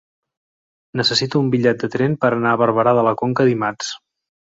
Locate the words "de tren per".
1.85-2.35